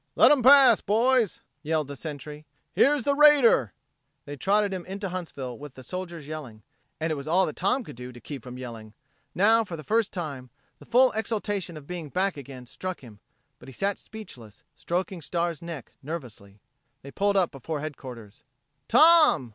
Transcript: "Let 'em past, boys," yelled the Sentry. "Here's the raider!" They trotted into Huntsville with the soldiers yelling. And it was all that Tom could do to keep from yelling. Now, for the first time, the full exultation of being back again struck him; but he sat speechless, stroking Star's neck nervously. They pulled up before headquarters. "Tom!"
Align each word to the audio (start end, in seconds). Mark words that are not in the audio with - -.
"Let 0.15 0.31
'em 0.31 0.41
past, 0.41 0.87
boys," 0.87 1.41
yelled 1.61 1.87
the 1.87 1.95
Sentry. 1.95 2.47
"Here's 2.73 3.03
the 3.03 3.13
raider!" 3.13 3.71
They 4.25 4.35
trotted 4.35 4.73
into 4.73 5.09
Huntsville 5.09 5.59
with 5.59 5.75
the 5.75 5.83
soldiers 5.83 6.25
yelling. 6.27 6.63
And 6.99 7.11
it 7.11 7.15
was 7.15 7.27
all 7.27 7.45
that 7.45 7.55
Tom 7.55 7.83
could 7.83 7.97
do 7.97 8.11
to 8.11 8.19
keep 8.19 8.41
from 8.41 8.57
yelling. 8.57 8.95
Now, 9.35 9.63
for 9.63 9.77
the 9.77 9.83
first 9.83 10.11
time, 10.11 10.49
the 10.79 10.87
full 10.87 11.11
exultation 11.11 11.77
of 11.77 11.85
being 11.85 12.09
back 12.09 12.35
again 12.35 12.65
struck 12.65 13.01
him; 13.01 13.19
but 13.59 13.69
he 13.69 13.73
sat 13.73 13.99
speechless, 13.99 14.63
stroking 14.73 15.21
Star's 15.21 15.61
neck 15.61 15.91
nervously. 16.01 16.61
They 17.03 17.11
pulled 17.11 17.37
up 17.37 17.51
before 17.51 17.81
headquarters. 17.81 18.43
"Tom!" 18.87 19.49